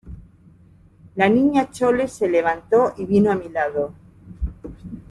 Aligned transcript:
la 1.15 1.29
Niña 1.29 1.69
Chole 1.69 2.07
se 2.07 2.27
levantó 2.27 2.95
y 2.97 3.05
vino 3.05 3.31
a 3.31 3.35
mi 3.35 3.49
lado. 3.49 3.93